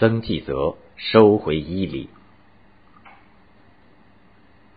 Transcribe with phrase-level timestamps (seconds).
[0.00, 2.08] 曾纪泽收回伊犁。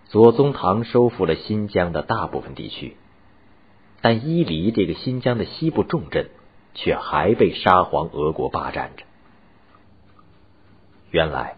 [0.08, 2.98] 左宗棠收复了新疆的大部分地区，
[4.02, 6.30] 但伊犁这个新疆的西部重镇
[6.74, 9.06] 却还被沙皇俄国霸占着。
[11.10, 11.56] 原来，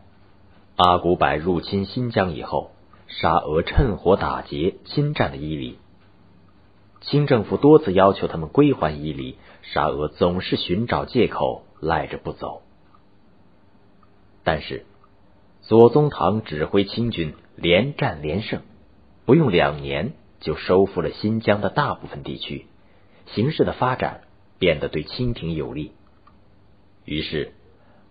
[0.75, 2.69] 阿古柏入侵新疆以后，
[3.07, 5.79] 沙俄趁火打劫，侵占了伊犁。
[7.01, 12.61] 清政府多次要求他们归还伊犁，沙俄总是寻找借口赖着不走。
[14.45, 14.85] 但是，
[15.59, 18.61] 左宗棠指挥清军连战连胜，
[19.25, 22.67] 不用两年就收复了新疆的大部分地区，
[23.25, 24.21] 形势的发展
[24.57, 25.91] 变得对清廷有利。
[27.03, 27.51] 于是，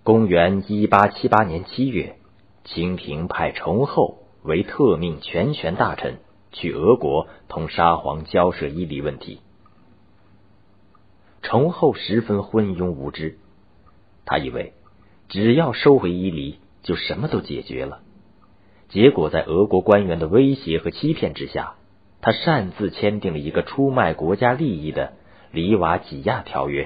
[0.03, 2.17] 公元一八七八年七月，
[2.65, 6.19] 清廷派崇厚为特命全权大臣。
[6.57, 9.41] 去俄国同沙皇交涉伊犁问题，
[11.43, 13.39] 崇厚十分昏庸无知，
[14.25, 14.73] 他以为
[15.35, 18.03] 只要收回伊犁就什么都解决了。
[18.89, 21.75] 结果在俄国官员的威胁和欺骗之下，
[22.21, 25.07] 他擅自签订了一个出卖国家利益的
[25.53, 26.85] 《里瓦几亚条约》。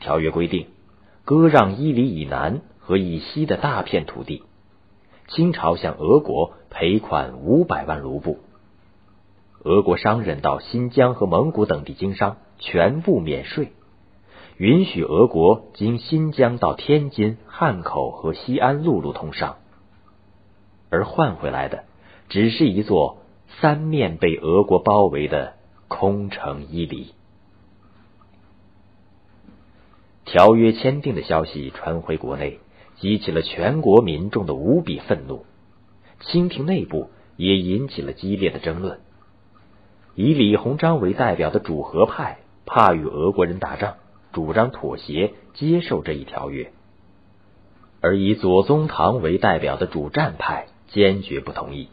[0.00, 0.66] 条约规定，
[1.24, 4.42] 割让伊犁以南和以西的大片土地。
[5.28, 8.40] 清朝向俄国赔款五百万卢布，
[9.62, 13.70] 俄国商人到新疆和蒙古等地经商全部免税，
[14.60, 19.56] 允许俄国经新疆到天津、汉口和西安陆路通商，
[20.90, 21.84] 而换回来的
[22.28, 23.22] 只是一座
[23.62, 25.54] 三面被俄国包围的
[25.88, 27.14] 空城伊犁。
[30.26, 32.60] 条约签订的消息传回国内。
[32.98, 35.46] 激起了全国民众的无比愤怒，
[36.20, 39.00] 清廷内部也引起了激烈的争论。
[40.14, 43.94] 以李鸿章为代表的主和派怕与俄国人打仗，
[44.32, 46.70] 主张妥协接受这一条约；
[48.00, 51.88] 而以左宗棠为代表的主战派坚决不同意，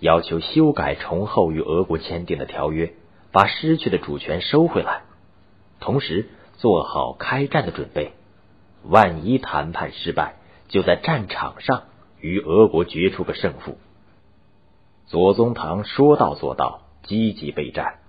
[0.00, 2.94] 要求修改崇厚与俄国签订的条约，
[3.32, 5.02] 把失去的主权收回来，
[5.80, 8.12] 同时做好开战的准备，
[8.84, 10.36] 万一谈判失败。
[10.68, 11.84] 就在战场上
[12.20, 13.78] 与俄国决出个胜负。
[15.06, 18.00] 左宗棠说到做到，积极备战。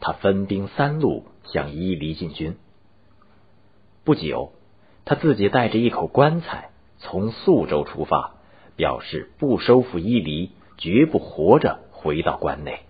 [0.00, 2.56] 他分兵三路向伊犁进军。
[4.06, 4.52] 不久，
[5.04, 8.34] 他自己带着一口棺材从宿州出发，
[8.76, 12.82] 表示不收复伊犁，绝不活着回到关内。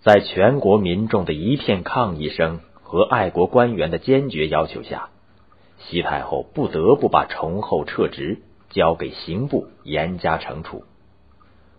[0.00, 5.10] 在全国民众的一片抗议声和爱国官员的坚决要求下。
[5.78, 8.38] 西太后不得不把崇厚撤职，
[8.70, 10.84] 交给刑部严加惩处。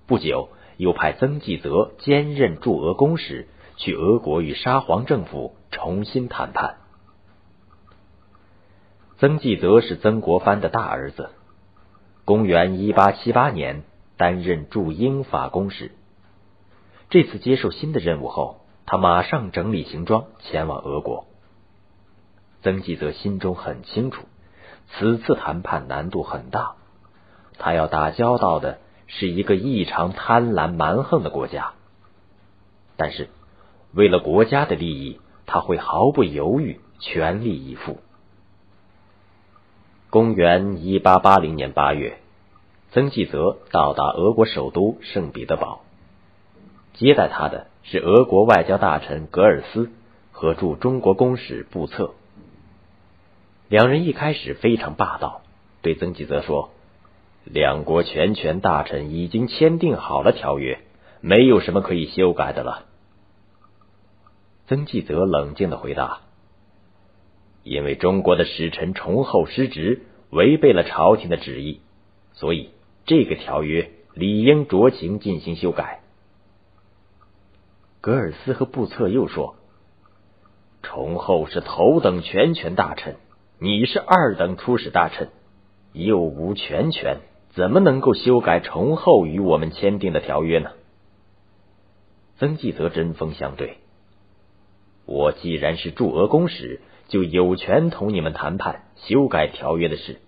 [0.06, 6.78] 不久，又派曾纪泽兼任驻俄公使，去俄国与沙皇政府重新谈判。
[9.20, 11.32] 曾纪泽是曾国藩的大儿子，
[12.24, 13.82] 公元一八七八年
[14.16, 15.92] 担任驻英法公使。
[17.10, 21.26] 这次接受新的任务后，他马上整理行装，前往俄国。
[22.62, 24.28] 曾纪泽心中很清楚，
[24.92, 26.76] 此次谈判难度很大，
[27.58, 31.74] 他要打交道的是一个异常贪婪蛮横的国家。
[32.98, 33.30] 但是，
[33.94, 37.98] 为了国家的利益，他会毫不犹豫，全力以赴。
[40.18, 42.18] 公元一八八零年八月，
[42.90, 45.82] 曾纪泽到达俄国首都圣彼得堡，
[46.96, 49.92] 接待他的是俄国外交大臣格尔斯
[50.32, 52.16] 和驻中国公使布策。
[53.70, 55.42] 两人一开始非常霸道，
[55.84, 56.72] 对曾纪泽说
[57.46, 60.80] ：“两国全权大臣已经签订好了条约，
[61.22, 62.86] 没有什么可以修改的了。”
[64.66, 66.22] 曾纪泽冷静的回答
[67.68, 71.82] ：“因为中国的使臣崇厚失职，违背了朝廷的旨意，
[72.34, 72.70] 所以
[73.06, 76.02] 这个条约理应酌情进行修改。”
[78.02, 79.56] 格尔斯和布策又说
[80.84, 83.16] ：“崇厚是头等全权大臣。”
[83.60, 85.30] 你是二等出使大臣，
[85.92, 87.18] 又无全权，
[87.50, 90.70] 怎么能够修改崇厚与我们签订的条约呢？
[92.38, 93.78] 曾纪泽针锋相对
[95.28, 96.80] ：“我既然是驻俄公使，
[97.10, 100.22] 就有权同你们谈判修改条约的事。”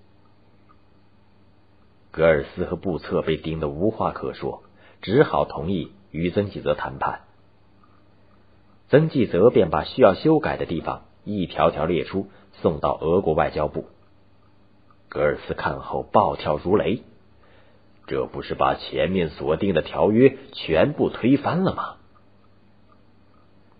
[2.11, 4.63] 格尔斯和布策被盯得无话可说，
[5.01, 7.21] 只好同意与曾纪泽谈判。
[8.89, 12.27] 曾纪泽便把需要修改的地方一条条列出。
[12.61, 13.85] 送到俄国外交部，
[15.07, 17.03] 格尔斯看后暴跳如雷
[18.05, 21.95] ：“这不是把前面所定的条约全部推翻了吗？”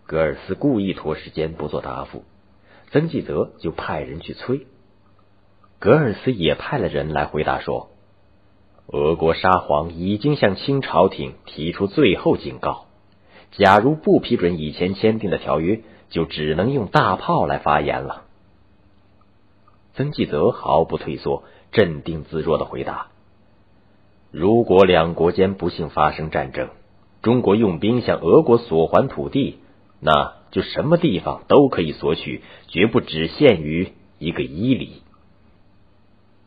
[0.10, 2.24] 格尔斯故意拖时间不做答复，
[2.90, 4.66] 曾纪泽就派人去催，
[5.78, 7.90] 格尔斯也派了人来回答说
[8.92, 12.88] ：“俄国沙皇已经向清朝廷提出最后警告，
[13.52, 18.24] 假如不批准以前签订的条约，就只能用大炮来发言了。”
[19.94, 23.10] 曾纪泽毫不退缩，镇定自若的回答
[24.34, 26.70] ：“如果两国间不幸发生战争，
[27.22, 29.60] 中国用兵向俄国索还土地，
[30.00, 35.02] 那就什么地方都可以索取，绝不只限于一个伊犁。”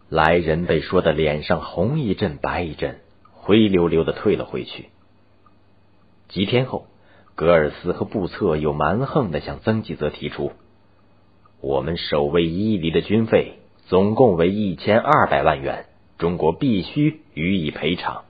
[0.09, 3.01] 来人被说的脸上红一阵白一阵，
[3.33, 4.91] 灰溜溜的退了回去。
[6.29, 6.87] 几天后，
[7.35, 10.53] 格尔斯和布策又蛮横的向曾纪泽提出
[11.63, 15.87] ：“我们守卫伊犁的军费总共为一千二百万元，
[16.19, 18.25] 中国必须予以赔偿。”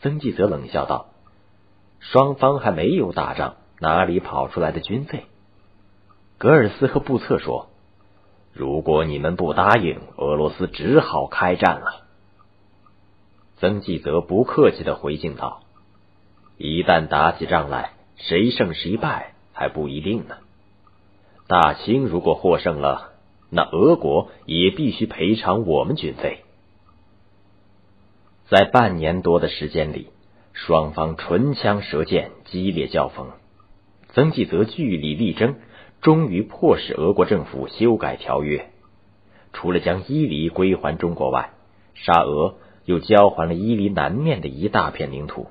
[0.00, 1.09] 曾纪泽冷笑道
[2.00, 5.24] ：“双方还没有打仗，哪里跑出来的军费？”
[6.38, 7.68] 格尔斯和布策说。
[8.52, 12.02] 如果你们不答应，俄罗斯只好开战了。
[13.58, 15.62] 曾纪泽不客气的回敬道
[16.58, 20.38] ：“一旦打起仗来，谁胜谁败还不一定呢。
[21.46, 23.12] 大清如果获胜了，
[23.50, 26.42] 那俄国也必须赔偿我们军费。”
[28.50, 30.10] 在半年多的时间里，
[30.66, 33.28] 双方唇枪舌剑，激烈交锋。
[34.10, 35.56] 曾纪泽据理力争。
[36.02, 38.70] 终于迫使俄国政府修改条约，
[39.52, 41.50] 除了将伊犁归还中国外，
[41.92, 42.54] 沙俄
[42.86, 45.48] 又交还了伊犁南面的一大片领土。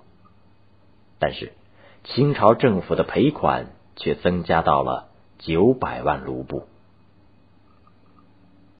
[1.19, 1.53] 但是，
[2.03, 6.63] 清朝政府的赔款却增加到了九百万卢布。